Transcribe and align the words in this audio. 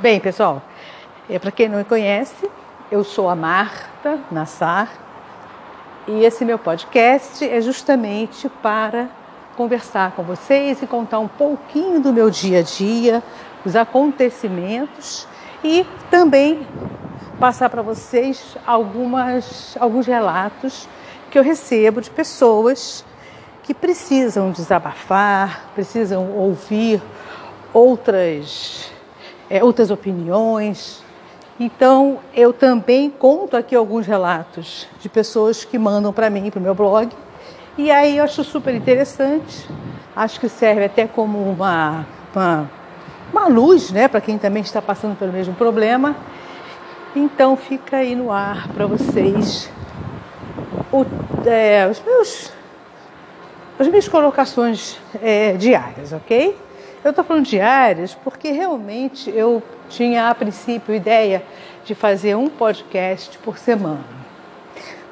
Bem, 0.00 0.20
pessoal, 0.20 0.62
é, 1.28 1.40
para 1.40 1.50
quem 1.50 1.68
não 1.68 1.78
me 1.78 1.84
conhece, 1.84 2.48
eu 2.88 3.02
sou 3.02 3.28
a 3.28 3.34
Marta 3.34 4.20
Nassar 4.30 4.88
e 6.06 6.24
esse 6.24 6.44
meu 6.44 6.56
podcast 6.56 7.44
é 7.44 7.60
justamente 7.60 8.48
para 8.62 9.08
conversar 9.56 10.12
com 10.12 10.22
vocês 10.22 10.80
e 10.80 10.86
contar 10.86 11.18
um 11.18 11.26
pouquinho 11.26 11.98
do 11.98 12.12
meu 12.12 12.30
dia 12.30 12.60
a 12.60 12.62
dia, 12.62 13.24
os 13.64 13.74
acontecimentos 13.74 15.26
e 15.64 15.84
também 16.08 16.64
passar 17.40 17.68
para 17.68 17.82
vocês 17.82 18.56
algumas, 18.64 19.76
alguns 19.80 20.06
relatos 20.06 20.88
que 21.28 21.36
eu 21.36 21.42
recebo 21.42 22.00
de 22.00 22.08
pessoas 22.08 23.04
que 23.64 23.74
precisam 23.74 24.52
desabafar, 24.52 25.72
precisam 25.74 26.30
ouvir 26.36 27.02
outras, 27.74 28.92
é, 29.50 29.62
outras 29.62 29.90
opiniões. 29.90 31.02
Então, 31.58 32.18
eu 32.34 32.52
também 32.52 33.10
conto 33.10 33.56
aqui 33.56 33.74
alguns 33.74 34.06
relatos 34.06 34.86
de 35.00 35.08
pessoas 35.08 35.64
que 35.64 35.78
mandam 35.78 36.12
para 36.12 36.30
mim, 36.30 36.50
para 36.50 36.60
o 36.60 36.62
meu 36.62 36.74
blog. 36.74 37.08
E 37.76 37.90
aí 37.90 38.18
eu 38.18 38.24
acho 38.24 38.42
super 38.44 38.74
interessante, 38.74 39.68
acho 40.14 40.40
que 40.40 40.48
serve 40.48 40.84
até 40.84 41.06
como 41.06 41.38
uma, 41.38 42.06
uma, 42.34 42.70
uma 43.32 43.48
luz 43.48 43.90
né, 43.90 44.08
para 44.08 44.20
quem 44.20 44.36
também 44.36 44.62
está 44.62 44.82
passando 44.82 45.16
pelo 45.16 45.32
mesmo 45.32 45.54
problema. 45.54 46.16
Então 47.14 47.56
fica 47.56 47.98
aí 47.98 48.14
no 48.14 48.30
ar 48.30 48.68
para 48.68 48.86
vocês 48.86 49.70
o, 50.92 51.04
é, 51.46 51.88
os 51.88 52.02
meus, 52.02 52.52
as 53.78 53.88
minhas 53.88 54.08
colocações 54.08 54.98
é, 55.22 55.52
diárias, 55.52 56.12
ok? 56.12 56.56
Eu 57.04 57.10
estou 57.10 57.24
falando 57.24 57.44
diárias 57.44 58.14
porque 58.14 58.50
realmente 58.50 59.30
eu 59.30 59.62
tinha 59.88 60.28
a 60.28 60.34
princípio 60.34 60.92
ideia 60.92 61.44
de 61.84 61.94
fazer 61.94 62.36
um 62.36 62.48
podcast 62.48 63.38
por 63.38 63.56
semana. 63.56 64.04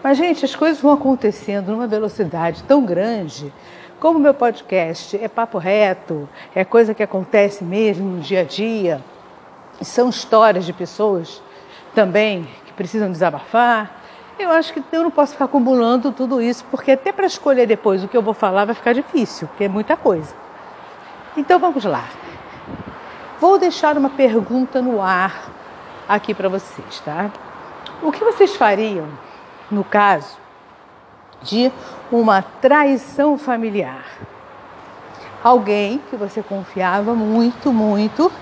Mas, 0.02 0.18
gente, 0.18 0.44
as 0.44 0.54
coisas 0.54 0.80
vão 0.80 0.92
acontecendo 0.92 1.72
numa 1.72 1.86
velocidade 1.86 2.64
tão 2.64 2.84
grande. 2.84 3.52
Como 4.00 4.18
meu 4.18 4.34
podcast 4.34 5.16
é 5.16 5.28
papo 5.28 5.58
reto, 5.58 6.28
é 6.54 6.64
coisa 6.64 6.92
que 6.92 7.02
acontece 7.02 7.62
mesmo 7.62 8.16
no 8.16 8.20
dia 8.20 8.40
a 8.40 8.44
dia, 8.44 9.00
são 9.80 10.08
histórias 10.08 10.64
de 10.64 10.72
pessoas 10.72 11.40
também 11.94 12.48
que 12.66 12.72
precisam 12.72 13.10
desabafar. 13.10 14.02
Eu 14.38 14.50
acho 14.50 14.74
que 14.74 14.82
eu 14.92 15.02
não 15.02 15.10
posso 15.10 15.32
ficar 15.32 15.46
acumulando 15.46 16.12
tudo 16.12 16.42
isso, 16.42 16.64
porque 16.70 16.92
até 16.92 17.12
para 17.12 17.26
escolher 17.26 17.66
depois 17.66 18.02
o 18.02 18.08
que 18.08 18.16
eu 18.16 18.22
vou 18.22 18.34
falar 18.34 18.64
vai 18.64 18.74
ficar 18.74 18.92
difícil, 18.92 19.46
porque 19.48 19.64
é 19.64 19.68
muita 19.68 19.96
coisa. 19.96 20.45
Então 21.36 21.58
vamos 21.58 21.84
lá. 21.84 22.04
Vou 23.38 23.58
deixar 23.58 23.98
uma 23.98 24.08
pergunta 24.08 24.80
no 24.80 25.02
ar 25.02 25.50
aqui 26.08 26.32
para 26.32 26.48
vocês, 26.48 27.00
tá? 27.00 27.30
O 28.02 28.10
que 28.10 28.24
vocês 28.24 28.56
fariam 28.56 29.06
no 29.70 29.84
caso 29.84 30.38
de 31.42 31.70
uma 32.10 32.40
traição 32.40 33.36
familiar? 33.36 34.04
Alguém 35.44 36.00
que 36.10 36.16
você 36.16 36.42
confiava 36.42 37.14
muito, 37.14 37.72
muito 37.72 38.32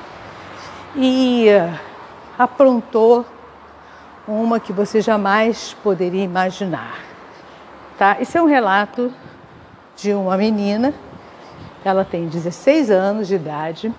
e 0.95 1.48
aprontou 2.39 3.27
uma 4.27 4.61
que 4.61 4.73
você 4.73 5.01
jamais 5.01 5.77
poderia 5.83 6.23
imaginar. 6.23 6.98
Tá? 7.98 8.17
Esse 8.20 8.39
é 8.39 8.42
um 8.42 8.47
relato 8.47 9.12
de 9.97 10.12
uma 10.12 10.36
menina, 10.36 10.95
ela 11.88 12.04
tem 12.04 12.27
16 12.27 12.90
anos 12.90 13.28
de 13.28 13.34
idade, 13.34 13.92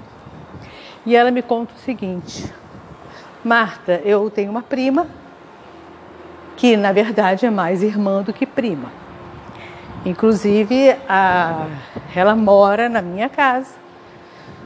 e 1.06 1.16
ela 1.16 1.32
me 1.32 1.42
conta 1.42 1.74
o 1.74 1.78
seguinte: 1.78 2.52
Marta, 3.44 4.02
eu 4.04 4.30
tenho 4.30 4.50
uma 4.50 4.64
prima 4.64 5.08
que 6.58 6.76
na 6.76 6.92
verdade 6.92 7.46
é 7.46 7.50
mais 7.50 7.84
irmã 7.84 8.22
do 8.24 8.34
que 8.34 8.46
prima. 8.46 8.92
Inclusive, 10.06 10.96
a, 11.10 11.68
ela 12.16 12.36
mora 12.36 12.88
na 12.88 13.02
minha 13.02 13.28
casa, 13.28 13.74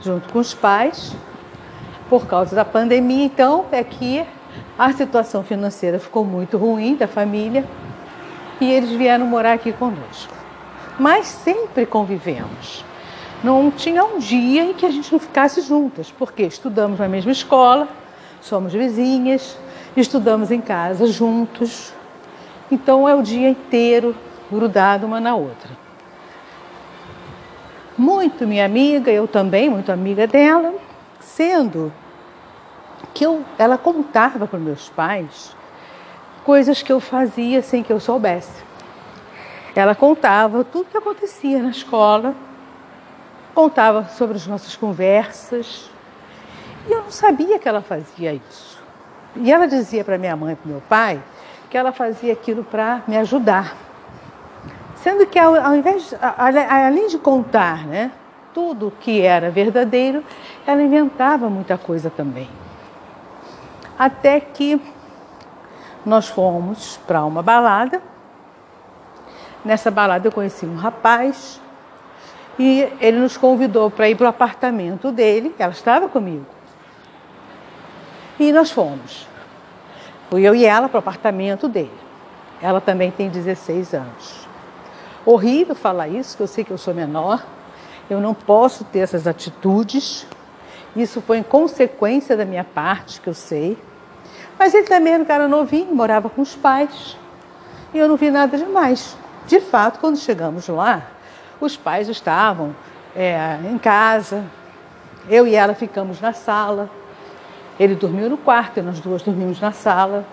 junto 0.01 0.31
com 0.31 0.39
os 0.39 0.53
pais, 0.53 1.15
por 2.09 2.25
causa 2.25 2.55
da 2.55 2.65
pandemia, 2.65 3.25
então 3.25 3.65
é 3.71 3.83
que 3.83 4.25
a 4.77 4.91
situação 4.93 5.43
financeira 5.43 5.99
ficou 5.99 6.25
muito 6.25 6.57
ruim 6.57 6.95
da 6.95 7.07
família 7.07 7.65
e 8.59 8.71
eles 8.71 8.89
vieram 8.91 9.25
morar 9.25 9.53
aqui 9.53 9.71
conosco. 9.71 10.33
Mas 10.97 11.27
sempre 11.27 11.85
convivemos. 11.85 12.83
Não 13.43 13.71
tinha 13.71 14.03
um 14.03 14.19
dia 14.19 14.63
em 14.63 14.73
que 14.73 14.85
a 14.85 14.91
gente 14.91 15.11
não 15.11 15.19
ficasse 15.19 15.61
juntas, 15.61 16.11
porque 16.11 16.43
estudamos 16.43 16.99
na 16.99 17.07
mesma 17.07 17.31
escola, 17.31 17.87
somos 18.41 18.73
vizinhas, 18.73 19.57
estudamos 19.95 20.51
em 20.51 20.59
casa 20.59 21.07
juntos. 21.07 21.93
Então 22.69 23.07
é 23.07 23.15
o 23.15 23.21
dia 23.21 23.49
inteiro 23.49 24.15
grudado 24.51 25.05
uma 25.05 25.21
na 25.21 25.35
outra. 25.35 25.69
Muito 27.97 28.45
minha 28.45 28.65
amiga, 28.65 29.11
eu 29.11 29.27
também, 29.27 29.69
muito 29.69 29.91
amiga 29.91 30.27
dela, 30.27 30.73
sendo 31.19 31.91
que 33.13 33.25
eu, 33.25 33.43
ela 33.57 33.77
contava 33.77 34.47
para 34.47 34.59
meus 34.59 34.89
pais 34.89 35.55
coisas 36.45 36.81
que 36.81 36.91
eu 36.91 36.99
fazia 36.99 37.61
sem 37.61 37.83
que 37.83 37.91
eu 37.91 37.99
soubesse. 37.99 38.63
Ela 39.75 39.93
contava 39.93 40.63
tudo 40.63 40.83
o 40.83 40.89
que 40.89 40.97
acontecia 40.97 41.61
na 41.61 41.69
escola, 41.69 42.35
contava 43.59 44.05
sobre 44.05 44.37
as 44.37 44.47
nossas 44.47 44.77
conversas, 44.77 45.91
e 46.87 46.91
eu 46.93 47.03
não 47.03 47.11
sabia 47.11 47.59
que 47.59 47.67
ela 47.67 47.81
fazia 47.81 48.33
isso. 48.33 48.81
E 49.35 49.51
ela 49.51 49.67
dizia 49.67 50.01
para 50.01 50.17
minha 50.17 50.33
mãe 50.33 50.53
e 50.53 50.55
para 50.55 50.71
meu 50.71 50.81
pai 50.87 51.21
que 51.69 51.77
ela 51.77 51.91
fazia 51.91 52.31
aquilo 52.31 52.63
para 52.63 53.03
me 53.05 53.17
ajudar. 53.17 53.75
Sendo 54.95 55.25
que 55.25 55.37
ao, 55.37 55.55
ao 55.55 55.75
invés, 55.75 56.15
além 56.69 57.09
de 57.09 57.17
contar, 57.17 57.85
né, 57.85 58.11
tudo 58.53 58.93
que 59.01 59.21
era 59.21 59.51
verdadeiro, 59.51 60.23
ela 60.65 60.81
inventava 60.81 61.49
muita 61.49 61.77
coisa 61.77 62.09
também 62.09 62.49
até 63.97 64.39
que 64.39 64.81
nós 66.05 66.29
fomos 66.29 66.97
para 67.05 67.25
uma 67.25 67.43
balada. 67.43 68.01
Nessa 69.65 69.91
balada 69.91 70.25
eu 70.25 70.31
conheci 70.31 70.65
um 70.65 70.77
rapaz 70.77 71.59
e 72.59 72.91
ele 72.99 73.19
nos 73.19 73.37
convidou 73.37 73.89
para 73.89 74.09
ir 74.09 74.15
para 74.15 74.25
o 74.25 74.29
apartamento 74.29 75.13
dele, 75.13 75.55
ela 75.57 75.71
estava 75.71 76.09
comigo. 76.09 76.45
E 78.37 78.51
nós 78.51 78.69
fomos. 78.69 79.25
Fui 80.29 80.41
eu 80.41 80.53
e 80.53 80.65
ela 80.65 80.89
para 80.89 80.97
o 80.97 80.99
apartamento 80.99 81.69
dele. 81.69 81.97
Ela 82.61 82.81
também 82.81 83.11
tem 83.11 83.29
16 83.29 83.93
anos. 83.93 84.47
Horrível 85.25 85.73
falar 85.73 86.09
isso, 86.09 86.35
que 86.35 86.43
eu 86.43 86.47
sei 86.47 86.65
que 86.65 86.71
eu 86.71 86.77
sou 86.77 86.93
menor, 86.93 87.45
eu 88.09 88.19
não 88.19 88.33
posso 88.33 88.83
ter 88.83 88.99
essas 88.99 89.25
atitudes. 89.25 90.27
Isso 90.95 91.21
foi 91.21 91.37
em 91.37 91.43
consequência 91.43 92.35
da 92.35 92.43
minha 92.43 92.65
parte, 92.65 93.21
que 93.21 93.29
eu 93.29 93.33
sei. 93.33 93.77
Mas 94.57 94.73
ele 94.73 94.87
também 94.87 95.13
era 95.13 95.23
um 95.23 95.25
cara 95.25 95.47
novinho, 95.47 95.95
morava 95.95 96.29
com 96.29 96.41
os 96.41 96.55
pais. 96.55 97.17
E 97.93 97.97
eu 97.97 98.07
não 98.09 98.17
vi 98.17 98.29
nada 98.29 98.57
demais. 98.57 99.15
De 99.47 99.61
fato, 99.61 99.99
quando 99.99 100.17
chegamos 100.17 100.67
lá, 100.67 101.03
os 101.59 101.75
pais 101.77 102.07
estavam 102.07 102.75
é, 103.15 103.57
em 103.69 103.77
casa. 103.77 104.43
Eu 105.29 105.47
e 105.47 105.55
ela 105.55 105.73
ficamos 105.73 106.21
na 106.21 106.33
sala. 106.33 106.89
Ele 107.79 107.95
dormiu 107.95 108.29
no 108.29 108.37
quarto 108.37 108.79
e 108.79 108.81
nós 108.81 108.99
duas 108.99 109.21
dormimos 109.21 109.59
na 109.59 109.71
sala. 109.71 110.25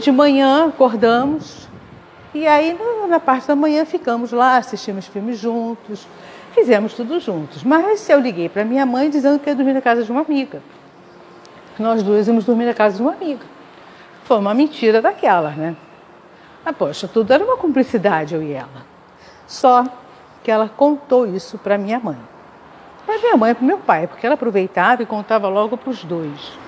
De 0.00 0.10
manhã 0.10 0.66
acordamos 0.66 1.68
e 2.34 2.44
aí 2.46 2.76
na 3.08 3.20
parte 3.20 3.46
da 3.46 3.54
manhã 3.54 3.84
ficamos 3.84 4.32
lá, 4.32 4.56
assistimos 4.56 5.06
filmes 5.06 5.38
juntos, 5.38 6.08
fizemos 6.52 6.92
tudo 6.94 7.20
juntos. 7.20 7.62
Mas 7.62 8.08
eu 8.10 8.18
liguei 8.18 8.48
para 8.48 8.64
minha 8.64 8.84
mãe 8.84 9.08
dizendo 9.08 9.38
que 9.38 9.48
ia 9.48 9.54
dormir 9.54 9.74
na 9.74 9.80
casa 9.80 10.02
de 10.02 10.10
uma 10.10 10.22
amiga 10.22 10.60
nós 11.78 12.02
duas 12.02 12.26
íamos 12.26 12.44
dormir 12.44 12.64
na 12.64 12.74
casa 12.74 12.96
de 12.96 13.02
uma 13.02 13.12
amiga. 13.12 13.44
Foi 14.24 14.38
uma 14.38 14.54
mentira 14.54 15.02
daquela, 15.02 15.50
né? 15.50 15.76
Mas, 16.64 16.76
poxa, 16.76 17.06
tudo 17.06 17.32
era 17.32 17.44
uma 17.44 17.56
cumplicidade, 17.56 18.34
eu 18.34 18.42
e 18.42 18.52
ela. 18.52 18.95
Só 19.46 19.84
que 20.42 20.50
ela 20.50 20.70
contou 20.76 21.26
isso 21.26 21.58
para 21.58 21.78
minha 21.78 21.98
mãe. 21.98 22.18
Para 23.04 23.18
minha 23.18 23.36
mãe 23.36 23.52
e 23.52 23.54
para 23.54 23.66
meu 23.66 23.78
pai, 23.78 24.06
porque 24.06 24.26
ela 24.26 24.34
aproveitava 24.34 25.02
e 25.02 25.06
contava 25.06 25.48
logo 25.48 25.76
para 25.76 25.90
os 25.90 26.04
dois. 26.04 26.58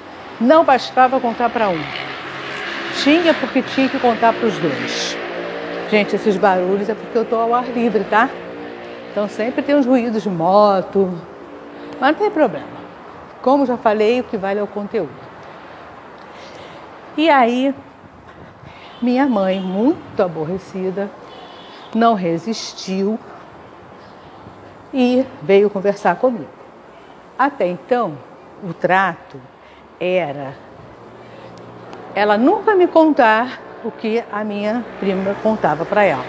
Não 0.40 0.64
bastava 0.64 1.20
contar 1.20 1.50
para 1.50 1.68
um. 1.68 1.82
Tinha 3.02 3.34
porque 3.34 3.62
tinha 3.62 3.88
que 3.88 3.98
contar 3.98 4.32
para 4.32 4.46
os 4.46 4.56
dois. 4.58 5.16
Gente, 5.90 6.16
esses 6.16 6.36
barulhos 6.36 6.88
é 6.88 6.94
porque 6.94 7.16
eu 7.16 7.22
estou 7.22 7.40
ao 7.40 7.54
ar 7.54 7.64
livre, 7.64 8.04
tá? 8.04 8.28
Então 9.10 9.28
sempre 9.28 9.62
tem 9.62 9.74
uns 9.74 9.86
ruídos 9.86 10.22
de 10.22 10.28
moto, 10.28 11.12
mas 11.98 12.12
não 12.12 12.18
tem 12.18 12.30
problema. 12.30 12.78
Como 13.42 13.66
já 13.66 13.76
falei, 13.76 14.20
o 14.20 14.24
que 14.24 14.36
vale 14.36 14.60
é 14.60 14.62
o 14.62 14.66
conteúdo. 14.66 15.10
E 17.16 17.28
aí, 17.28 17.74
minha 19.00 19.26
mãe, 19.26 19.60
muito 19.60 20.22
aborrecida, 20.22 21.10
não 21.94 22.14
resistiu 22.14 23.18
e 24.92 25.24
veio 25.42 25.70
conversar 25.70 26.16
comigo. 26.16 26.48
Até 27.38 27.66
então, 27.66 28.18
o 28.62 28.72
trato 28.72 29.40
era 30.00 30.54
ela 32.14 32.36
nunca 32.36 32.74
me 32.74 32.86
contar 32.86 33.60
o 33.84 33.90
que 33.92 34.24
a 34.32 34.42
minha 34.42 34.84
prima 34.98 35.36
contava 35.42 35.84
para 35.84 36.02
ela, 36.02 36.24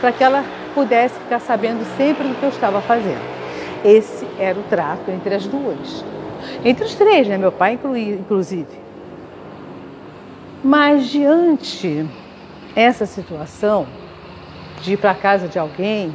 para 0.00 0.12
que 0.12 0.22
ela 0.22 0.44
pudesse 0.74 1.18
ficar 1.18 1.40
sabendo 1.40 1.84
sempre 1.96 2.28
do 2.28 2.34
que 2.36 2.42
eu 2.44 2.50
estava 2.50 2.80
fazendo. 2.80 3.20
Esse 3.84 4.26
era 4.38 4.58
o 4.58 4.62
trato 4.64 5.10
entre 5.10 5.34
as 5.34 5.46
duas. 5.46 6.04
Entre 6.64 6.84
os 6.84 6.94
três, 6.94 7.26
né? 7.26 7.36
Meu 7.36 7.50
pai 7.50 7.72
inclui, 7.72 8.12
inclusive. 8.12 8.80
Mas 10.62 11.06
diante 11.06 12.08
essa 12.76 13.06
situação 13.06 13.86
de 14.82 14.94
ir 14.94 14.96
para 14.98 15.14
casa 15.14 15.48
de 15.48 15.58
alguém 15.58 16.14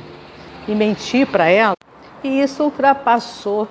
e 0.68 0.75
mentir 0.75 1.25
para 1.25 1.48
ela, 1.48 1.74
e 2.24 2.42
isso 2.42 2.64
ultrapassou 2.64 3.68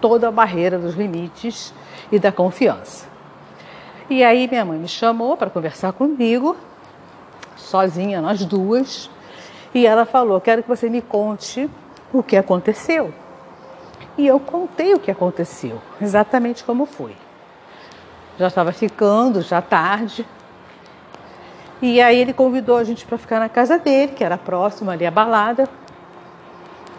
toda 0.00 0.28
a 0.28 0.32
barreira 0.32 0.78
dos 0.78 0.94
limites 0.94 1.72
e 2.10 2.18
da 2.18 2.32
confiança. 2.32 3.06
E 4.08 4.24
aí 4.24 4.48
minha 4.48 4.64
mãe 4.64 4.78
me 4.78 4.88
chamou 4.88 5.36
para 5.36 5.48
conversar 5.48 5.92
comigo, 5.92 6.56
sozinha, 7.56 8.20
nós 8.20 8.44
duas, 8.44 9.08
e 9.72 9.86
ela 9.86 10.04
falou: 10.04 10.40
Quero 10.40 10.62
que 10.62 10.68
você 10.68 10.90
me 10.90 11.00
conte 11.00 11.70
o 12.12 12.22
que 12.22 12.36
aconteceu. 12.36 13.14
E 14.18 14.26
eu 14.26 14.40
contei 14.40 14.92
o 14.94 14.98
que 14.98 15.10
aconteceu, 15.10 15.80
exatamente 16.00 16.64
como 16.64 16.84
foi. 16.84 17.14
Já 18.36 18.48
estava 18.48 18.72
ficando, 18.72 19.42
já 19.42 19.62
tarde. 19.62 20.26
E 21.82 22.00
aí 22.00 22.18
ele 22.18 22.32
convidou 22.32 22.76
a 22.76 22.84
gente 22.84 23.06
para 23.06 23.16
ficar 23.16 23.40
na 23.40 23.48
casa 23.48 23.78
dele, 23.78 24.12
que 24.12 24.22
era 24.22 24.36
próximo 24.36 24.90
ali 24.90 25.06
à 25.06 25.10
balada. 25.10 25.68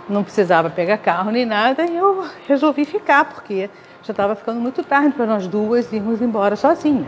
Não 0.09 0.23
precisava 0.23 0.69
pegar 0.69 0.97
carro 0.97 1.29
nem 1.31 1.45
nada, 1.45 1.85
e 1.85 1.95
eu 1.95 2.25
resolvi 2.47 2.83
ficar, 2.83 3.25
porque 3.25 3.69
já 4.03 4.11
estava 4.11 4.35
ficando 4.35 4.59
muito 4.59 4.83
tarde 4.83 5.13
para 5.15 5.27
nós 5.27 5.45
duas 5.47 5.93
irmos 5.93 6.21
embora 6.21 6.55
sozinha. 6.55 7.07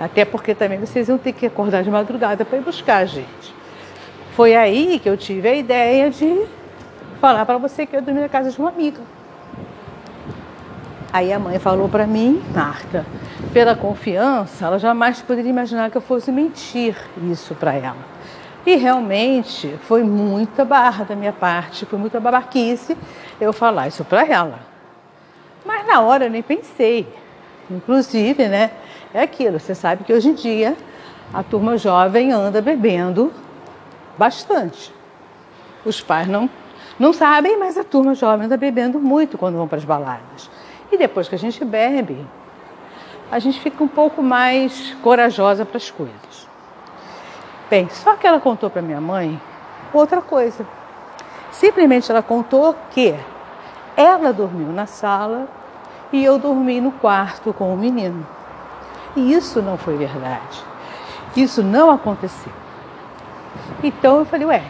Até 0.00 0.24
porque 0.24 0.54
também 0.54 0.78
vocês 0.78 1.08
iam 1.08 1.18
ter 1.18 1.32
que 1.32 1.46
acordar 1.46 1.82
de 1.82 1.90
madrugada 1.90 2.44
para 2.44 2.58
ir 2.58 2.62
buscar 2.62 2.98
a 2.98 3.04
gente. 3.04 3.54
Foi 4.32 4.54
aí 4.54 4.98
que 4.98 5.08
eu 5.08 5.16
tive 5.16 5.48
a 5.48 5.54
ideia 5.54 6.10
de 6.10 6.46
falar 7.20 7.44
para 7.44 7.58
você 7.58 7.84
que 7.84 7.96
eu 7.96 8.00
dormi 8.00 8.20
na 8.20 8.28
casa 8.28 8.50
de 8.50 8.58
uma 8.58 8.70
amiga. 8.70 9.00
Aí 11.10 11.32
a 11.32 11.38
mãe 11.38 11.58
falou 11.58 11.88
para 11.88 12.06
mim, 12.06 12.42
Marta, 12.54 13.06
pela 13.52 13.74
confiança, 13.74 14.66
ela 14.66 14.78
jamais 14.78 15.22
poderia 15.22 15.50
imaginar 15.50 15.90
que 15.90 15.96
eu 15.96 16.02
fosse 16.02 16.30
mentir 16.30 16.96
isso 17.30 17.54
para 17.54 17.72
ela. 17.72 17.96
E 18.66 18.76
realmente 18.76 19.74
foi 19.84 20.02
muita 20.02 20.66
barra 20.66 21.04
da 21.04 21.16
minha 21.16 21.32
parte, 21.32 21.86
foi 21.86 21.98
muita 21.98 22.20
babaquice 22.20 22.94
eu 23.40 23.54
falar 23.54 23.88
isso 23.88 24.04
para 24.04 24.26
ela. 24.26 24.58
Mas 25.64 25.86
na 25.86 26.02
hora 26.02 26.26
eu 26.26 26.30
nem 26.30 26.42
pensei. 26.42 27.08
Inclusive, 27.70 28.46
né, 28.46 28.70
é 29.14 29.22
aquilo, 29.22 29.58
você 29.58 29.74
sabe 29.74 30.04
que 30.04 30.12
hoje 30.12 30.28
em 30.28 30.34
dia 30.34 30.76
a 31.32 31.42
turma 31.42 31.78
jovem 31.78 32.32
anda 32.32 32.60
bebendo 32.60 33.32
bastante. 34.18 34.92
Os 35.86 36.02
pais 36.02 36.28
não, 36.28 36.50
não 36.98 37.14
sabem, 37.14 37.58
mas 37.58 37.78
a 37.78 37.84
turma 37.84 38.14
jovem 38.14 38.44
anda 38.44 38.58
bebendo 38.58 38.98
muito 38.98 39.38
quando 39.38 39.56
vão 39.56 39.66
para 39.66 39.78
as 39.78 39.84
baladas. 39.84 40.50
E 40.90 40.96
depois 40.96 41.28
que 41.28 41.34
a 41.34 41.38
gente 41.38 41.64
bebe, 41.64 42.26
a 43.30 43.38
gente 43.38 43.60
fica 43.60 43.82
um 43.82 43.88
pouco 43.88 44.22
mais 44.22 44.94
corajosa 45.02 45.64
para 45.64 45.76
as 45.76 45.90
coisas. 45.90 46.48
Bem, 47.68 47.88
só 47.90 48.16
que 48.16 48.26
ela 48.26 48.40
contou 48.40 48.70
para 48.70 48.80
minha 48.80 49.00
mãe 49.00 49.40
outra 49.92 50.22
coisa. 50.22 50.66
Simplesmente 51.50 52.10
ela 52.10 52.22
contou 52.22 52.74
que 52.90 53.14
ela 53.96 54.32
dormiu 54.32 54.68
na 54.68 54.86
sala 54.86 55.48
e 56.12 56.24
eu 56.24 56.38
dormi 56.38 56.80
no 56.80 56.92
quarto 56.92 57.52
com 57.52 57.72
o 57.72 57.76
menino. 57.76 58.26
E 59.14 59.32
isso 59.32 59.60
não 59.60 59.76
foi 59.76 59.96
verdade. 59.96 60.64
Isso 61.36 61.62
não 61.62 61.90
aconteceu. 61.90 62.52
Então 63.82 64.18
eu 64.18 64.24
falei, 64.24 64.46
ué, 64.46 64.62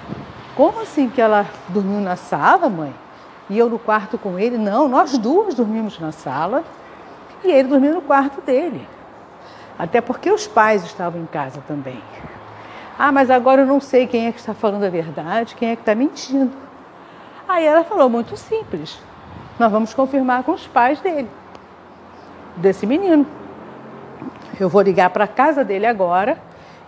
como 0.57 0.81
assim 0.81 1.09
que 1.09 1.21
ela 1.21 1.47
dormiu 1.69 2.01
na 2.01 2.17
sala, 2.17 2.69
mãe? 2.69 2.93
E 3.51 3.59
eu 3.59 3.69
no 3.69 3.79
quarto 3.79 4.19
com 4.19 4.39
ele? 4.39 4.59
Não, 4.59 4.89
nós 4.89 5.17
duas 5.17 5.55
dormimos 5.55 5.99
na 5.99 6.13
sala 6.13 6.65
e 7.45 7.51
ele 7.51 7.69
dormiu 7.69 7.95
no 7.95 8.03
quarto 8.03 8.41
dele. 8.41 8.87
Até 9.79 10.01
porque 10.01 10.31
os 10.31 10.47
pais 10.47 10.85
estavam 10.85 11.21
em 11.21 11.27
casa 11.27 11.63
também. 11.67 12.03
Ah, 12.99 13.13
mas 13.13 13.31
agora 13.31 13.63
eu 13.63 13.67
não 13.67 13.81
sei 13.81 14.07
quem 14.07 14.27
é 14.27 14.33
que 14.33 14.41
está 14.41 14.53
falando 14.53 14.85
a 14.85 14.91
verdade, 14.91 15.55
quem 15.55 15.71
é 15.71 15.77
que 15.77 15.83
está 15.83 15.95
mentindo. 15.95 16.53
Aí 17.49 17.65
ela 17.65 17.85
falou, 17.85 18.11
muito 18.11 18.37
simples. 18.37 19.01
Nós 19.59 19.71
vamos 19.71 19.95
confirmar 19.95 20.43
com 20.43 20.53
os 20.53 20.67
pais 20.67 21.01
dele, 21.01 21.31
desse 22.57 22.87
menino. 22.87 23.27
Eu 24.59 24.69
vou 24.69 24.83
ligar 24.83 25.11
para 25.11 25.25
a 25.25 25.29
casa 25.29 25.65
dele 25.65 25.87
agora 25.87 26.39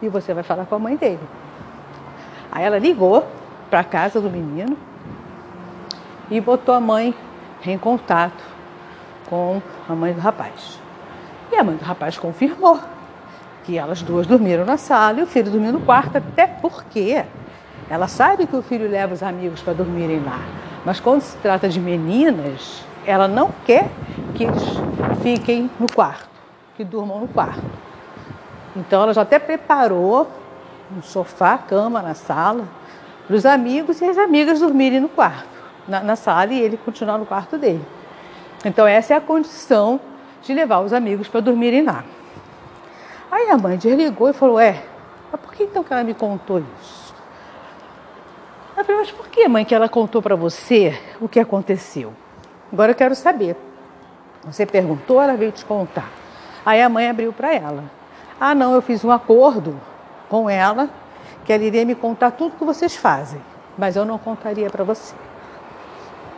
e 0.02 0.08
você 0.08 0.34
vai 0.34 0.42
falar 0.42 0.66
com 0.66 0.74
a 0.74 0.78
mãe 0.78 0.96
dele. 0.96 1.20
Aí 2.50 2.64
ela 2.64 2.78
ligou 2.78 3.24
para 3.70 3.80
a 3.80 3.84
casa 3.84 4.20
do 4.20 4.28
menino 4.28 4.76
e 6.30 6.40
botou 6.40 6.74
a 6.74 6.80
mãe 6.80 7.14
em 7.66 7.76
contato 7.76 8.42
com 9.28 9.60
a 9.88 9.94
mãe 9.94 10.12
do 10.12 10.20
rapaz. 10.20 10.78
E 11.52 11.56
a 11.56 11.64
mãe 11.64 11.76
do 11.76 11.84
rapaz 11.84 12.16
confirmou 12.16 12.78
que 13.64 13.76
elas 13.76 14.02
duas 14.02 14.26
dormiram 14.26 14.64
na 14.64 14.76
sala 14.76 15.20
e 15.20 15.22
o 15.22 15.26
filho 15.26 15.50
dormiu 15.50 15.72
no 15.72 15.80
quarto, 15.80 16.16
até 16.16 16.46
porque 16.46 17.24
ela 17.88 18.08
sabe 18.08 18.46
que 18.46 18.56
o 18.56 18.62
filho 18.62 18.88
leva 18.88 19.12
os 19.12 19.22
amigos 19.22 19.60
para 19.60 19.72
dormirem 19.72 20.22
lá. 20.22 20.40
Mas 20.84 21.00
quando 21.00 21.20
se 21.20 21.36
trata 21.38 21.68
de 21.68 21.78
meninas, 21.78 22.82
ela 23.04 23.28
não 23.28 23.50
quer 23.64 23.90
que 24.34 24.44
eles 24.44 24.62
fiquem 25.22 25.70
no 25.78 25.86
quarto, 25.92 26.28
que 26.76 26.84
durmam 26.84 27.20
no 27.20 27.28
quarto. 27.28 27.62
Então 28.76 29.02
ela 29.02 29.12
já 29.12 29.22
até 29.22 29.38
preparou 29.38 30.30
um 30.96 31.02
sofá, 31.02 31.58
cama 31.58 32.00
na 32.00 32.14
sala, 32.14 32.64
para 33.26 33.36
os 33.36 33.46
amigos 33.46 34.00
e 34.00 34.04
as 34.04 34.18
amigas 34.18 34.60
dormirem 34.60 35.00
no 35.00 35.08
quarto, 35.08 35.48
na, 35.86 36.00
na 36.00 36.16
sala, 36.16 36.52
e 36.52 36.60
ele 36.60 36.76
continuar 36.76 37.18
no 37.18 37.26
quarto 37.26 37.58
dele. 37.58 37.84
Então, 38.64 38.86
essa 38.86 39.14
é 39.14 39.16
a 39.16 39.20
condição 39.20 40.00
de 40.42 40.52
levar 40.54 40.80
os 40.80 40.92
amigos 40.92 41.28
para 41.28 41.40
dormirem 41.40 41.82
lá. 41.82 42.04
Aí 43.30 43.48
a 43.48 43.56
mãe 43.56 43.76
desligou 43.76 44.28
e 44.28 44.32
falou: 44.32 44.58
É, 44.58 44.82
mas 45.30 45.40
por 45.40 45.52
que 45.52 45.64
então 45.64 45.84
que 45.84 45.92
ela 45.92 46.02
me 46.02 46.14
contou 46.14 46.58
isso? 46.58 47.14
Eu 48.76 48.84
falei: 48.84 49.00
Mas 49.00 49.10
por 49.10 49.28
que, 49.28 49.46
mãe, 49.48 49.64
que 49.64 49.74
ela 49.74 49.88
contou 49.88 50.20
para 50.20 50.34
você 50.34 50.98
o 51.20 51.28
que 51.28 51.38
aconteceu? 51.38 52.12
Agora 52.72 52.90
eu 52.92 52.96
quero 52.96 53.14
saber. 53.14 53.56
Você 54.44 54.64
perguntou, 54.64 55.20
ela 55.20 55.36
veio 55.36 55.52
te 55.52 55.64
contar. 55.64 56.08
Aí 56.64 56.82
a 56.82 56.88
mãe 56.88 57.08
abriu 57.08 57.32
para 57.32 57.54
ela: 57.54 57.84
Ah, 58.40 58.54
não, 58.54 58.74
eu 58.74 58.82
fiz 58.82 59.04
um 59.04 59.10
acordo 59.10 59.78
com 60.28 60.48
ela, 60.48 60.88
que 61.44 61.52
ela 61.52 61.62
iria 61.62 61.84
me 61.84 61.94
contar 61.94 62.32
tudo 62.32 62.56
que 62.56 62.64
vocês 62.64 62.96
fazem, 62.96 63.40
mas 63.76 63.96
eu 63.96 64.04
não 64.04 64.18
contaria 64.18 64.68
para 64.68 64.84
você. 64.84 65.14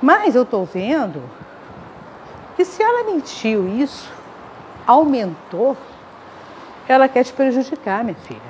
Mas 0.02 0.34
eu 0.34 0.42
estou 0.42 0.64
vendo 0.64 1.22
que 2.56 2.64
se 2.64 2.82
ela 2.82 3.04
mentiu 3.04 3.68
isso, 3.68 4.10
aumentou, 4.84 5.76
ela 6.88 7.08
quer 7.08 7.24
te 7.24 7.32
prejudicar, 7.32 8.02
minha 8.02 8.16
filha. 8.16 8.40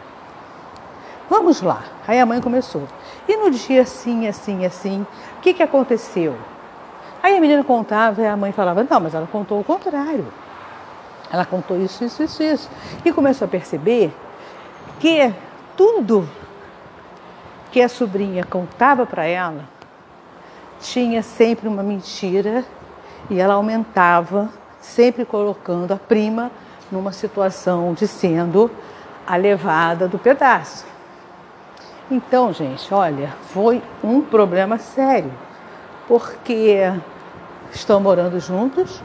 Vamos 1.29 1.61
lá. 1.61 1.83
Aí 2.09 2.19
a 2.19 2.27
mãe 2.27 2.41
começou. 2.41 2.89
E 3.29 3.37
no 3.37 3.51
dia 3.51 3.83
assim, 3.83 4.27
assim, 4.27 4.65
assim, 4.65 5.07
o 5.39 5.41
que, 5.43 5.53
que 5.53 5.63
aconteceu? 5.63 6.35
Aí 7.23 7.37
a 7.37 7.41
menina 7.41 7.63
contava 7.63 8.23
e 8.23 8.27
a 8.27 8.37
mãe 8.37 8.51
falava, 8.51 8.85
não, 8.89 9.01
mas 9.01 9.15
ela 9.15 9.29
contou 9.31 9.61
o 9.61 9.65
contrário. 9.65 10.27
Ela 11.31 11.45
contou 11.45 11.79
isso, 11.79 12.03
isso, 12.03 12.23
isso, 12.23 12.43
isso. 12.43 12.71
E 13.05 13.13
começou 13.13 13.45
a 13.45 13.49
perceber 13.49 14.13
que 14.99 15.33
tudo 15.77 16.29
que 17.71 17.81
a 17.81 17.89
sobrinha 17.89 18.45
contava 18.45 19.07
para 19.07 19.25
ela 19.25 19.65
tinha 20.83 21.23
sempre 21.23 21.69
uma 21.69 21.83
mentira 21.83 22.65
e 23.31 23.41
ela 23.41 23.55
aumentava, 23.55 24.51
sempre 24.81 25.25
colocando 25.25 25.93
a 25.93 25.97
prima 25.97 26.51
numa 26.91 27.13
situação 27.13 27.95
de 27.95 28.07
sendo 28.07 28.71
a 29.27 29.37
levada 29.37 30.09
do 30.09 30.19
pedaço. 30.19 30.85
Então, 32.11 32.53
gente, 32.53 32.93
olha, 32.93 33.31
foi 33.53 33.81
um 34.03 34.21
problema 34.21 34.77
sério, 34.77 35.33
porque 36.07 36.81
estão 37.71 38.01
morando 38.01 38.39
juntos, 38.41 39.01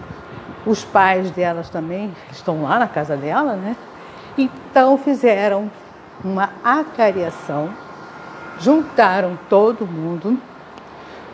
os 0.65 0.83
pais 0.83 1.31
delas 1.31 1.69
também 1.69 2.13
estão 2.31 2.63
lá 2.63 2.79
na 2.79 2.87
casa 2.87 3.15
dela, 3.15 3.53
né? 3.53 3.77
Então 4.37 4.97
fizeram 4.97 5.71
uma 6.23 6.49
acariação, 6.63 7.69
juntaram 8.59 9.37
todo 9.47 9.87
mundo, 9.87 10.37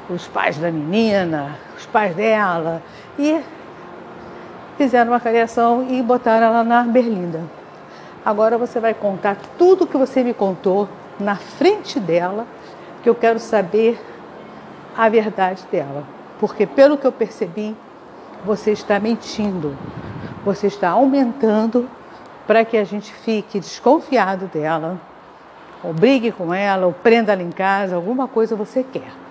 os 0.10 0.28
pais 0.28 0.58
da 0.58 0.72
menina, 0.72 1.58
os 1.78 1.86
pais 1.86 2.16
dela, 2.16 2.82
e 3.18 3.42
fizeram 4.78 5.12
uma 5.12 5.18
acariação 5.18 5.88
e 5.90 6.02
botaram 6.02 6.48
ela 6.48 6.64
na 6.64 6.84
berlinda. 6.84 7.42
Agora 8.26 8.58
você 8.58 8.80
vai 8.80 8.94
contar 8.94 9.38
tudo 9.58 9.88
que 9.88 9.98
você 9.98 10.24
me 10.24 10.34
contou 10.34 10.88
na 11.20 11.36
frente 11.36 12.00
dela, 12.00 12.46
que 13.02 13.10
eu 13.10 13.16
quero 13.16 13.40
saber 13.40 14.00
a 14.98 15.10
verdade 15.10 15.64
dela. 15.72 16.04
Porque 16.40 16.66
pelo 16.66 16.98
que 16.98 17.06
eu 17.06 17.12
percebi, 17.12 17.76
você 18.46 18.72
está 18.72 19.00
mentindo. 19.00 19.76
Você 20.46 20.68
está 20.68 20.90
aumentando 20.90 21.90
para 22.46 22.66
que 22.66 22.78
a 22.78 22.84
gente 22.84 23.14
fique 23.14 23.60
desconfiado 23.60 24.48
dela, 24.48 25.00
ou 25.84 25.94
brigue 25.94 26.32
com 26.32 26.54
ela, 26.54 26.86
ou 26.86 26.94
prenda 26.94 27.32
ela 27.32 27.42
em 27.42 27.52
casa, 27.52 27.96
alguma 27.96 28.28
coisa 28.28 28.56
você 28.56 28.84
quer. 28.84 29.23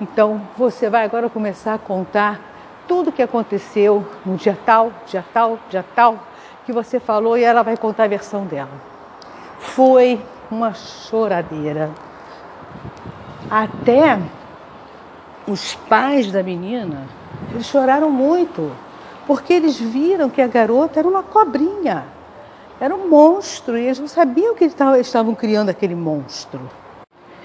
Então 0.00 0.42
você 0.56 0.90
vai 0.90 1.04
agora 1.04 1.30
começar 1.30 1.74
a 1.74 1.78
contar 1.78 2.40
tudo 2.86 3.08
o 3.08 3.12
que 3.12 3.22
aconteceu 3.22 4.06
no 4.24 4.36
dia 4.36 4.56
tal, 4.64 4.92
dia 5.06 5.24
tal, 5.32 5.58
dia 5.70 5.84
tal, 5.94 6.18
que 6.64 6.72
você 6.72 7.00
falou 7.00 7.38
e 7.38 7.42
ela 7.42 7.62
vai 7.62 7.76
contar 7.76 8.04
a 8.04 8.08
versão 8.08 8.44
dela. 8.44 8.70
Foi 9.58 10.20
uma 10.50 10.74
choradeira. 10.74 11.90
Até 13.50 14.18
os 15.46 15.74
pais 15.74 16.30
da 16.30 16.42
menina, 16.42 17.06
eles 17.50 17.66
choraram 17.66 18.10
muito, 18.10 18.70
porque 19.26 19.52
eles 19.52 19.78
viram 19.78 20.28
que 20.28 20.42
a 20.42 20.46
garota 20.46 20.98
era 20.98 21.08
uma 21.08 21.22
cobrinha, 21.22 22.04
era 22.80 22.94
um 22.94 23.08
monstro, 23.08 23.78
e 23.78 23.86
eles 23.86 23.98
não 23.98 24.08
sabiam 24.08 24.54
que 24.54 24.64
eles 24.64 24.76
estavam 25.00 25.34
criando 25.34 25.70
aquele 25.70 25.94
monstro. 25.94 26.60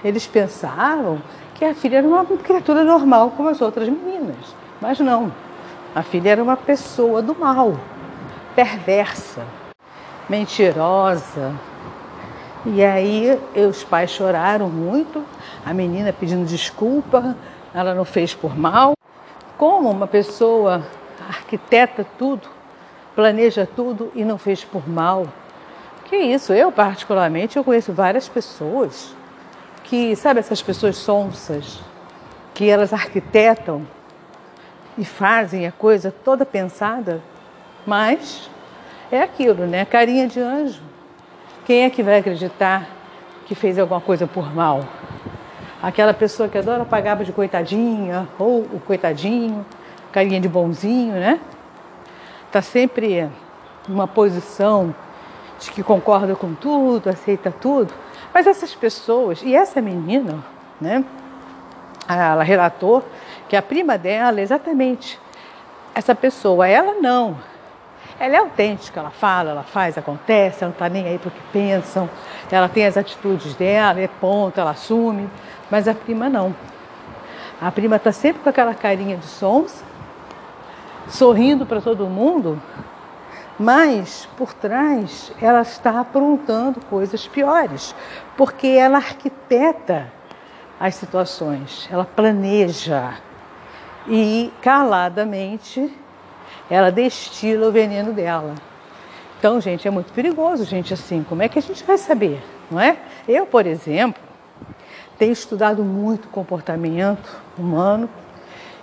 Eles 0.04 0.26
pensavam 0.26 1.22
que 1.62 1.66
a 1.66 1.74
filha 1.76 1.98
era 1.98 2.08
uma 2.08 2.24
criatura 2.24 2.82
normal 2.82 3.34
como 3.36 3.48
as 3.48 3.60
outras 3.60 3.88
meninas, 3.88 4.52
mas 4.80 4.98
não. 4.98 5.32
A 5.94 6.02
filha 6.02 6.30
era 6.30 6.42
uma 6.42 6.56
pessoa 6.56 7.22
do 7.22 7.36
mal, 7.38 7.78
perversa, 8.52 9.44
mentirosa, 10.28 11.54
e 12.66 12.82
aí 12.82 13.38
os 13.54 13.84
pais 13.84 14.10
choraram 14.10 14.68
muito, 14.68 15.24
a 15.64 15.72
menina 15.72 16.12
pedindo 16.12 16.44
desculpa, 16.44 17.36
ela 17.72 17.94
não 17.94 18.04
fez 18.04 18.34
por 18.34 18.58
mal. 18.58 18.94
Como 19.56 19.88
uma 19.88 20.08
pessoa 20.08 20.84
arquiteta 21.28 22.04
tudo, 22.18 22.48
planeja 23.14 23.68
tudo 23.72 24.10
e 24.16 24.24
não 24.24 24.36
fez 24.36 24.64
por 24.64 24.88
mal? 24.88 25.28
Que 26.06 26.16
isso, 26.16 26.52
eu 26.52 26.72
particularmente, 26.72 27.56
eu 27.56 27.62
conheço 27.62 27.92
várias 27.92 28.28
pessoas 28.28 29.14
que, 29.92 30.16
sabe 30.16 30.40
essas 30.40 30.62
pessoas 30.62 30.96
sonsas, 30.96 31.78
que 32.54 32.66
elas 32.66 32.94
arquitetam 32.94 33.86
e 34.96 35.04
fazem 35.04 35.66
a 35.66 35.72
coisa 35.72 36.10
toda 36.10 36.46
pensada, 36.46 37.20
mas 37.86 38.48
é 39.10 39.20
aquilo, 39.20 39.66
né? 39.66 39.84
Carinha 39.84 40.26
de 40.26 40.40
anjo 40.40 40.80
quem 41.66 41.84
é 41.84 41.90
que 41.90 42.02
vai 42.02 42.20
acreditar 42.20 42.88
que 43.44 43.54
fez 43.54 43.78
alguma 43.78 44.00
coisa 44.00 44.26
por 44.26 44.54
mal? 44.54 44.80
Aquela 45.82 46.14
pessoa 46.14 46.48
que 46.48 46.56
adora 46.56 46.86
pagar 46.86 47.22
de 47.22 47.30
coitadinha, 47.30 48.26
ou 48.38 48.62
o 48.62 48.80
coitadinho, 48.80 49.64
carinha 50.10 50.40
de 50.40 50.48
bonzinho, 50.48 51.12
né? 51.12 51.38
Está 52.46 52.62
sempre 52.62 53.28
numa 53.86 54.08
posição 54.08 54.94
de 55.60 55.70
que 55.70 55.82
concorda 55.82 56.34
com 56.34 56.54
tudo, 56.54 57.10
aceita 57.10 57.52
tudo. 57.52 57.92
Mas 58.32 58.46
essas 58.46 58.74
pessoas, 58.74 59.42
e 59.42 59.54
essa 59.54 59.80
menina, 59.80 60.44
né? 60.80 61.04
Ela 62.08 62.42
relatou 62.42 63.04
que 63.48 63.56
a 63.56 63.62
prima 63.62 63.96
dela, 63.96 64.40
exatamente, 64.40 65.20
essa 65.94 66.14
pessoa, 66.14 66.66
ela 66.66 66.94
não, 66.94 67.36
ela 68.18 68.36
é 68.36 68.38
autêntica, 68.38 69.00
ela 69.00 69.10
fala, 69.10 69.50
ela 69.50 69.62
faz, 69.62 69.98
acontece, 69.98 70.62
ela 70.62 70.68
não 70.68 70.72
está 70.72 70.88
nem 70.88 71.06
aí 71.06 71.18
para 71.18 71.28
o 71.28 71.30
que 71.32 71.42
pensam, 71.52 72.08
ela 72.50 72.68
tem 72.68 72.86
as 72.86 72.96
atitudes 72.96 73.54
dela, 73.54 74.00
é 74.00 74.08
ponto, 74.08 74.60
ela 74.60 74.70
assume, 74.70 75.28
mas 75.70 75.88
a 75.88 75.94
prima 75.94 76.28
não. 76.28 76.54
A 77.60 77.70
prima 77.70 77.96
está 77.96 78.12
sempre 78.12 78.42
com 78.42 78.48
aquela 78.48 78.74
carinha 78.74 79.16
de 79.16 79.26
sons, 79.26 79.84
sorrindo 81.08 81.66
para 81.66 81.80
todo 81.80 82.06
mundo, 82.06 82.60
mas 83.62 84.28
por 84.36 84.52
trás 84.52 85.32
ela 85.40 85.62
está 85.62 86.00
aprontando 86.00 86.80
coisas 86.86 87.28
piores, 87.28 87.94
porque 88.36 88.66
ela 88.66 88.96
arquiteta 88.96 90.12
as 90.80 90.96
situações, 90.96 91.88
ela 91.90 92.04
planeja 92.04 93.14
e 94.08 94.52
caladamente 94.60 95.96
ela 96.68 96.90
destila 96.90 97.68
o 97.68 97.72
veneno 97.72 98.12
dela. 98.12 98.56
Então, 99.38 99.60
gente, 99.60 99.86
é 99.86 99.90
muito 99.92 100.12
perigoso, 100.12 100.64
gente, 100.64 100.92
assim. 100.92 101.24
Como 101.28 101.42
é 101.42 101.48
que 101.48 101.58
a 101.58 101.62
gente 101.62 101.84
vai 101.84 101.98
saber, 101.98 102.42
não 102.68 102.80
é? 102.80 102.96
Eu, 103.28 103.46
por 103.46 103.64
exemplo, 103.64 104.20
tenho 105.18 105.32
estudado 105.32 105.84
muito 105.84 106.26
comportamento 106.28 107.40
humano 107.56 108.10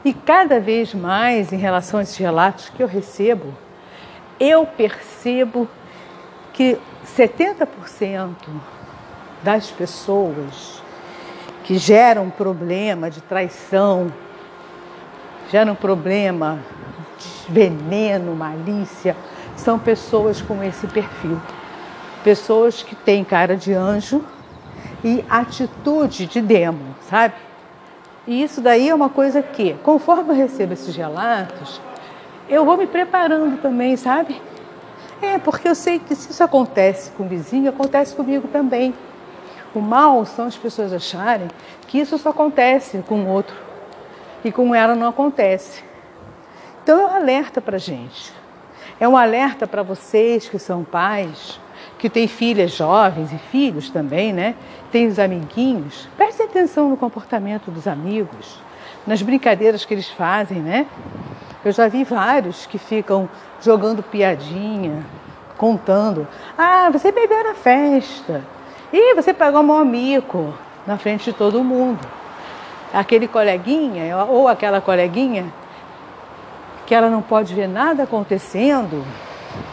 e 0.05 0.13
cada 0.13 0.57
vez 0.57 0.93
mais, 0.93 1.51
em 1.51 1.57
relação 1.57 1.99
a 1.99 2.03
esses 2.03 2.15
relatos 2.15 2.69
que 2.69 2.81
eu 2.81 2.87
recebo, 2.87 3.53
eu 4.39 4.65
percebo 4.65 5.67
que 6.53 6.77
70% 7.17 8.35
das 9.43 9.69
pessoas 9.69 10.81
que 11.63 11.77
geram 11.77 12.29
problema 12.29 13.09
de 13.09 13.21
traição, 13.21 14.11
geram 15.51 15.75
problema 15.75 16.59
veneno, 17.47 18.35
malícia, 18.35 19.15
são 19.55 19.77
pessoas 19.77 20.41
com 20.41 20.63
esse 20.63 20.87
perfil. 20.87 21.39
Pessoas 22.23 22.83
que 22.83 22.95
têm 22.95 23.23
cara 23.23 23.55
de 23.55 23.73
anjo 23.73 24.23
e 25.03 25.23
atitude 25.29 26.25
de 26.25 26.41
demo, 26.41 26.95
sabe? 27.09 27.35
E 28.27 28.43
isso 28.43 28.61
daí 28.61 28.89
é 28.89 28.95
uma 28.95 29.09
coisa 29.09 29.41
que, 29.41 29.73
conforme 29.83 30.31
eu 30.31 30.35
recebo 30.35 30.73
esses 30.73 30.95
relatos, 30.95 31.81
eu 32.49 32.65
vou 32.65 32.75
me 32.75 32.87
preparando 32.87 33.61
também, 33.61 33.95
sabe? 33.95 34.41
É, 35.21 35.37
porque 35.37 35.67
eu 35.67 35.75
sei 35.75 35.99
que 35.99 36.15
se 36.15 36.31
isso 36.31 36.43
acontece 36.43 37.11
com 37.11 37.23
o 37.23 37.27
vizinho, 37.27 37.69
acontece 37.69 38.15
comigo 38.15 38.47
também. 38.47 38.93
O 39.75 39.79
mal 39.79 40.25
são 40.25 40.45
as 40.45 40.57
pessoas 40.57 40.91
acharem 40.91 41.47
que 41.87 41.99
isso 41.99 42.17
só 42.17 42.29
acontece 42.29 43.03
com 43.07 43.15
o 43.21 43.27
outro 43.27 43.55
e 44.43 44.51
com 44.51 44.73
ela 44.73 44.95
não 44.95 45.07
acontece. 45.09 45.83
Então 46.81 46.99
é 46.99 47.05
um 47.05 47.15
alerta 47.15 47.61
para 47.61 47.75
a 47.75 47.79
gente. 47.79 48.33
É 48.99 49.07
um 49.07 49.15
alerta 49.15 49.67
para 49.67 49.83
vocês 49.83 50.49
que 50.49 50.57
são 50.57 50.83
pais, 50.83 51.59
que 51.99 52.09
têm 52.09 52.27
filhas 52.27 52.71
jovens 52.71 53.31
e 53.31 53.37
filhos 53.37 53.89
também, 53.89 54.33
né? 54.33 54.55
Tem 54.91 55.07
os 55.07 55.19
amiguinhos. 55.19 56.09
Prestem 56.17 56.47
atenção 56.47 56.89
no 56.89 56.97
comportamento 56.97 57.69
dos 57.69 57.87
amigos, 57.87 58.59
nas 59.05 59.21
brincadeiras 59.21 59.85
que 59.85 59.93
eles 59.93 60.09
fazem, 60.09 60.59
né? 60.59 60.87
Eu 61.63 61.71
já 61.73 61.87
vi 61.87 62.03
vários 62.03 62.65
que 62.65 62.77
ficam 62.77 63.27
jogando 63.61 64.01
piadinha, 64.01 65.05
contando. 65.57 66.25
Ah, 66.57 66.89
você 66.89 67.11
bebeu 67.11 67.43
na 67.43 67.53
festa. 67.53 68.43
Ih, 68.93 69.13
você 69.13 69.33
pagou 69.33 69.61
um 69.61 69.73
amigo 69.73 70.53
na 70.87 70.97
frente 70.97 71.25
de 71.25 71.33
todo 71.33 71.63
mundo. 71.63 71.99
Aquele 72.93 73.27
coleguinha 73.27 74.15
ou 74.25 74.47
aquela 74.47 74.79
coleguinha 74.79 75.53
que 76.85 76.95
ela 76.95 77.09
não 77.09 77.21
pode 77.21 77.53
ver 77.53 77.67
nada 77.67 78.03
acontecendo, 78.03 79.05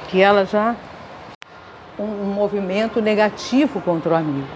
que 0.08 0.20
ela 0.20 0.44
já 0.44 0.74
um, 1.98 2.02
um 2.02 2.32
movimento 2.34 3.00
negativo 3.00 3.80
contra 3.80 4.12
o 4.12 4.16
amigo. 4.16 4.46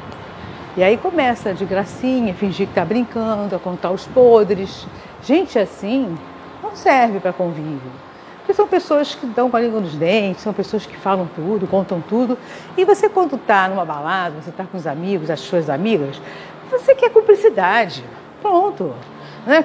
E 0.77 0.83
aí 0.83 0.97
começa 0.97 1.55
de 1.55 1.65
gracinha, 1.65 2.35
fingir 2.35 2.67
que 2.67 2.73
está 2.73 2.85
brincando, 2.85 3.57
a 3.57 3.59
contar 3.59 3.91
os 3.93 4.07
podres. 4.07 4.87
Gente 5.23 5.59
assim 5.59 6.19
não 6.62 6.75
serve 6.75 7.21
para 7.21 7.33
convívio. 7.33 7.90
Porque 8.38 8.55
são 8.55 8.67
pessoas 8.67 9.14
que 9.14 9.26
dão 9.26 9.50
com 9.50 9.57
a 9.57 9.61
língua 9.61 9.81
nos 9.81 9.95
dentes, 9.95 10.43
são 10.43 10.52
pessoas 10.52 10.87
que 10.87 10.97
falam 10.97 11.29
tudo, 11.35 11.67
contam 11.67 12.00
tudo. 12.00 12.38
E 12.76 12.85
você, 12.85 13.09
quando 13.09 13.37
está 13.37 13.69
numa 13.69 13.85
balada, 13.85 14.40
você 14.40 14.50
está 14.50 14.64
com 14.64 14.76
os 14.76 14.87
amigos, 14.87 15.31
as 15.31 15.40
suas 15.40 15.71
amigas, 15.71 16.21
você 16.71 16.95
quer 16.95 17.11
cumplicidade. 17.11 18.05
Pronto. 18.40 18.95
Né? 19.47 19.64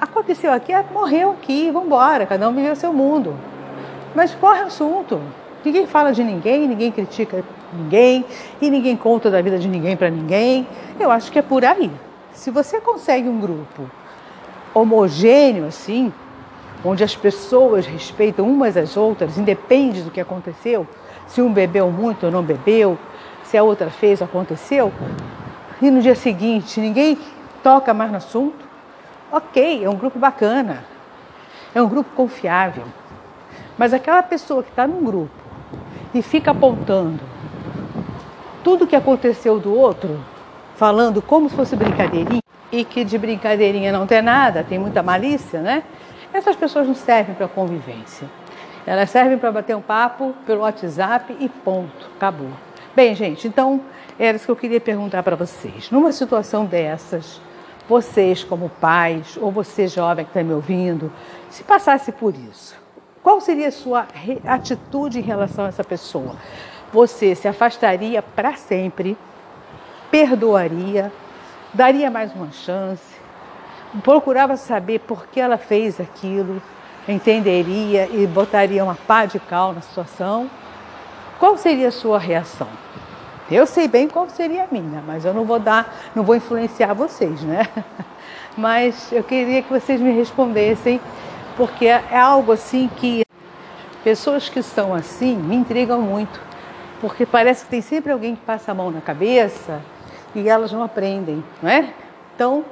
Aconteceu 0.00 0.52
aqui, 0.52 0.72
é, 0.72 0.84
morreu 0.92 1.30
aqui, 1.30 1.70
vamos 1.70 1.86
embora, 1.86 2.26
cada 2.26 2.48
um 2.48 2.54
viveu 2.54 2.72
o 2.72 2.76
seu 2.76 2.92
mundo. 2.92 3.36
Mas 4.14 4.34
corre 4.34 4.60
assunto. 4.60 5.20
Ninguém 5.64 5.86
fala 5.86 6.12
de 6.12 6.22
ninguém, 6.22 6.66
ninguém 6.66 6.90
critica 6.90 7.44
ninguém 7.72 8.24
e 8.60 8.70
ninguém 8.70 8.96
conta 8.96 9.30
da 9.30 9.42
vida 9.42 9.58
de 9.58 9.68
ninguém 9.68 9.96
para 9.96 10.10
ninguém. 10.10 10.66
Eu 10.98 11.10
acho 11.10 11.30
que 11.30 11.38
é 11.38 11.42
por 11.42 11.64
aí. 11.64 11.90
Se 12.32 12.50
você 12.50 12.80
consegue 12.80 13.28
um 13.28 13.40
grupo 13.40 13.90
homogêneo 14.72 15.66
assim, 15.66 16.12
onde 16.84 17.02
as 17.02 17.16
pessoas 17.16 17.86
respeitam 17.86 18.48
umas 18.48 18.76
às 18.76 18.96
outras, 18.96 19.38
independe 19.38 20.02
do 20.02 20.10
que 20.10 20.20
aconteceu, 20.20 20.86
se 21.26 21.42
um 21.42 21.52
bebeu 21.52 21.90
muito 21.90 22.26
ou 22.26 22.32
não 22.32 22.42
bebeu, 22.42 22.98
se 23.44 23.56
a 23.56 23.62
outra 23.62 23.90
fez 23.90 24.20
ou 24.20 24.26
aconteceu, 24.26 24.92
e 25.80 25.90
no 25.90 26.00
dia 26.00 26.14
seguinte 26.14 26.80
ninguém 26.80 27.18
toca 27.62 27.92
mais 27.92 28.10
no 28.10 28.16
assunto, 28.16 28.68
Ok, 29.30 29.84
é 29.84 29.90
um 29.90 29.94
grupo 29.94 30.18
bacana, 30.18 30.84
é 31.74 31.82
um 31.82 31.88
grupo 31.88 32.08
confiável. 32.16 32.84
Mas 33.76 33.92
aquela 33.92 34.22
pessoa 34.22 34.62
que 34.62 34.70
está 34.70 34.86
num 34.86 35.04
grupo 35.04 35.30
e 36.14 36.22
fica 36.22 36.50
apontando 36.50 37.20
tudo 38.64 38.86
que 38.86 38.96
aconteceu 38.96 39.60
do 39.60 39.74
outro, 39.74 40.18
falando 40.76 41.20
como 41.20 41.50
se 41.50 41.54
fosse 41.54 41.76
brincadeirinha, 41.76 42.42
e 42.72 42.84
que 42.84 43.04
de 43.04 43.18
brincadeirinha 43.18 43.92
não 43.92 44.06
tem 44.06 44.22
nada, 44.22 44.64
tem 44.64 44.78
muita 44.78 45.02
malícia, 45.02 45.60
né? 45.60 45.82
Essas 46.32 46.56
pessoas 46.56 46.86
não 46.86 46.94
servem 46.94 47.34
para 47.34 47.48
convivência. 47.48 48.28
Elas 48.86 49.10
servem 49.10 49.38
para 49.38 49.52
bater 49.52 49.76
um 49.76 49.82
papo 49.82 50.34
pelo 50.46 50.62
WhatsApp 50.62 51.36
e 51.38 51.48
ponto, 51.48 52.10
acabou. 52.16 52.50
Bem, 52.94 53.14
gente, 53.14 53.46
então 53.46 53.82
era 54.18 54.36
isso 54.36 54.46
que 54.46 54.50
eu 54.50 54.56
queria 54.56 54.80
perguntar 54.80 55.22
para 55.22 55.36
vocês. 55.36 55.90
Numa 55.90 56.10
situação 56.10 56.64
dessas, 56.64 57.40
vocês 57.88 58.44
como 58.44 58.68
pais, 58.68 59.38
ou 59.40 59.50
você 59.50 59.86
jovem 59.88 60.24
que 60.24 60.30
está 60.30 60.42
me 60.42 60.52
ouvindo, 60.52 61.12
se 61.50 61.62
passasse 61.64 62.12
por 62.12 62.34
isso, 62.34 62.76
qual 63.22 63.40
seria 63.40 63.68
a 63.68 63.72
sua 63.72 64.06
atitude 64.46 65.18
em 65.18 65.22
relação 65.22 65.64
a 65.64 65.68
essa 65.68 65.84
pessoa? 65.84 66.36
Você 66.92 67.34
se 67.34 67.46
afastaria 67.46 68.22
para 68.22 68.54
sempre, 68.54 69.16
perdoaria, 70.10 71.12
daria 71.74 72.10
mais 72.10 72.34
uma 72.34 72.50
chance, 72.50 73.17
procurava 74.02 74.56
saber 74.56 75.00
por 75.00 75.26
que 75.26 75.40
ela 75.40 75.58
fez 75.58 76.00
aquilo, 76.00 76.60
entenderia 77.08 78.08
e 78.10 78.26
botaria 78.26 78.84
uma 78.84 78.94
pá 78.94 79.24
de 79.24 79.38
cal 79.38 79.72
na 79.72 79.80
situação? 79.80 80.50
Qual 81.38 81.56
seria 81.56 81.88
a 81.88 81.92
sua 81.92 82.18
reação? 82.18 82.68
Eu 83.50 83.66
sei 83.66 83.88
bem 83.88 84.08
qual 84.08 84.28
seria 84.28 84.64
a 84.64 84.66
minha, 84.70 85.02
mas 85.06 85.24
eu 85.24 85.32
não 85.32 85.44
vou 85.44 85.58
dar, 85.58 85.94
não 86.14 86.22
vou 86.22 86.36
influenciar 86.36 86.92
vocês, 86.92 87.40
né? 87.42 87.66
Mas 88.58 89.10
eu 89.12 89.22
queria 89.22 89.62
que 89.62 89.70
vocês 89.70 90.00
me 90.00 90.10
respondessem, 90.10 91.00
porque 91.56 91.86
é 91.86 92.18
algo 92.18 92.52
assim 92.52 92.90
que 92.96 93.24
pessoas 94.04 94.48
que 94.48 94.62
são 94.62 94.92
assim 94.92 95.36
me 95.36 95.56
intrigam 95.56 96.02
muito, 96.02 96.40
porque 97.00 97.24
parece 97.24 97.64
que 97.64 97.70
tem 97.70 97.80
sempre 97.80 98.12
alguém 98.12 98.34
que 98.34 98.42
passa 98.42 98.72
a 98.72 98.74
mão 98.74 98.90
na 98.90 99.00
cabeça 99.00 99.80
e 100.34 100.48
elas 100.48 100.72
não 100.72 100.82
aprendem, 100.82 101.42
não 101.62 101.70
é? 101.70 101.88
Então, 102.34 102.64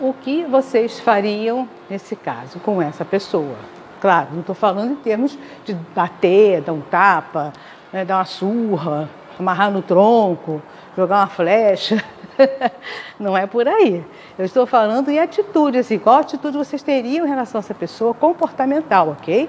o 0.00 0.12
que 0.12 0.44
vocês 0.44 1.00
fariam 1.00 1.68
nesse 1.88 2.16
caso 2.16 2.58
com 2.60 2.80
essa 2.82 3.04
pessoa? 3.04 3.56
Claro, 4.00 4.28
não 4.32 4.40
estou 4.40 4.54
falando 4.54 4.92
em 4.92 4.96
termos 4.96 5.38
de 5.64 5.74
bater, 5.94 6.60
dar 6.60 6.72
um 6.72 6.80
tapa, 6.80 7.52
né, 7.92 8.04
dar 8.04 8.18
uma 8.18 8.24
surra, 8.24 9.08
amarrar 9.38 9.70
no 9.70 9.80
tronco, 9.80 10.60
jogar 10.96 11.20
uma 11.20 11.26
flecha. 11.26 12.04
Não 13.18 13.36
é 13.36 13.46
por 13.46 13.66
aí. 13.66 14.04
Eu 14.38 14.44
estou 14.44 14.66
falando 14.66 15.08
em 15.08 15.18
atitude, 15.18 15.78
assim, 15.78 15.98
qual 15.98 16.18
atitude 16.18 16.56
vocês 16.56 16.82
teriam 16.82 17.24
em 17.24 17.28
relação 17.28 17.58
a 17.58 17.60
essa 17.60 17.74
pessoa 17.74 18.12
comportamental, 18.12 19.10
ok? 19.10 19.48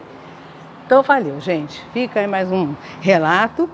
Então 0.85 1.01
valeu, 1.01 1.41
gente. 1.41 1.83
Fica 1.91 2.19
aí 2.19 2.27
mais 2.27 2.51
um 2.51 2.75
relato. 3.01 3.69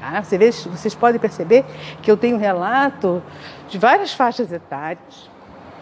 Tá? 0.00 0.22
Você 0.22 0.38
vê, 0.38 0.50
vocês 0.50 0.94
podem 0.94 1.20
perceber 1.20 1.64
que 2.02 2.10
eu 2.10 2.16
tenho 2.16 2.38
relato 2.38 3.22
de 3.68 3.78
várias 3.78 4.12
faixas 4.12 4.50
etárias. 4.50 5.29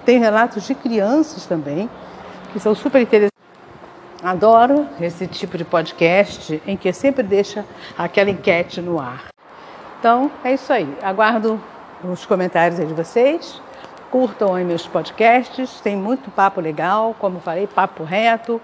Tenho 0.08 0.22
relatos 0.22 0.66
de 0.66 0.74
crianças 0.74 1.44
também, 1.44 1.86
que 2.50 2.58
são 2.58 2.74
super 2.74 3.02
interessantes. 3.02 3.36
Adoro 4.22 4.88
esse 4.98 5.26
tipo 5.26 5.58
de 5.58 5.66
podcast 5.66 6.62
em 6.66 6.78
que 6.78 6.90
sempre 6.94 7.22
deixa 7.22 7.62
aquela 7.98 8.30
enquete 8.30 8.80
no 8.80 8.98
ar. 8.98 9.26
Então 10.00 10.30
é 10.42 10.54
isso 10.54 10.72
aí. 10.72 10.88
Aguardo 11.02 11.62
os 12.02 12.24
comentários 12.24 12.80
aí 12.80 12.86
de 12.86 12.94
vocês. 12.94 13.60
Curtam 14.10 14.54
aí 14.54 14.64
meus 14.64 14.86
podcasts. 14.86 15.78
Tem 15.82 15.94
muito 15.94 16.30
papo 16.30 16.58
legal, 16.58 17.14
como 17.18 17.38
falei, 17.38 17.66
papo 17.66 18.02
reto, 18.02 18.62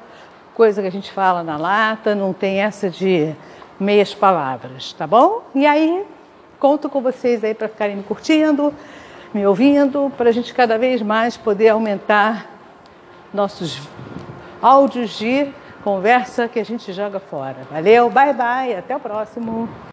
coisa 0.54 0.80
que 0.80 0.88
a 0.88 0.92
gente 0.92 1.12
fala 1.12 1.42
na 1.42 1.58
lata, 1.58 2.14
não 2.14 2.32
tem 2.32 2.62
essa 2.62 2.88
de 2.88 3.34
meias 3.78 4.14
palavras, 4.14 4.94
tá 4.94 5.06
bom? 5.06 5.42
E 5.54 5.66
aí, 5.66 6.06
conto 6.58 6.88
com 6.88 7.02
vocês 7.02 7.44
aí 7.44 7.52
para 7.52 7.68
ficarem 7.68 7.96
me 7.96 8.02
curtindo, 8.02 8.72
me 9.34 9.44
ouvindo, 9.44 10.12
para 10.16 10.30
a 10.30 10.32
gente 10.32 10.54
cada 10.54 10.78
vez 10.78 11.02
mais 11.02 11.36
poder 11.36 11.70
aumentar 11.70 12.46
nossos 13.32 13.82
áudios 14.62 15.18
de 15.18 15.52
conversa 15.82 16.46
que 16.46 16.60
a 16.60 16.64
gente 16.64 16.92
joga 16.92 17.18
fora. 17.18 17.56
Valeu, 17.68 18.08
bye 18.08 18.32
bye, 18.32 18.76
até 18.76 18.94
o 18.94 19.00
próximo. 19.00 19.68